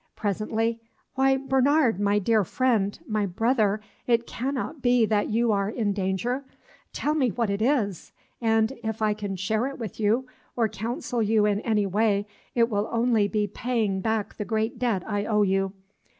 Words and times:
Presently, 0.15 0.79
"Why, 1.13 1.37
Bernard, 1.37 1.99
my 1.99 2.17
dear 2.17 2.43
friend, 2.43 2.97
my 3.07 3.27
brother, 3.27 3.81
it 4.07 4.25
cannot 4.25 4.81
be 4.81 5.05
that 5.05 5.29
you 5.29 5.51
are 5.51 5.69
in 5.69 5.93
danger? 5.93 6.43
Tell 6.91 7.13
me 7.13 7.29
what 7.29 7.51
it 7.51 7.61
is, 7.61 8.11
and, 8.41 8.73
if 8.83 9.03
I 9.03 9.13
can 9.13 9.35
share 9.35 9.67
it 9.67 9.77
with 9.77 9.99
you, 9.99 10.25
or 10.55 10.67
counsel 10.67 11.21
you 11.21 11.45
in 11.45 11.59
any 11.59 11.85
way, 11.85 12.25
it 12.55 12.67
will 12.67 12.89
only 12.91 13.27
be 13.27 13.45
paying 13.45 14.01
back 14.01 14.33
the 14.37 14.43
great 14.43 14.79
debt 14.79 15.03
I 15.07 15.25
owe 15.25 15.43
you. 15.43 15.71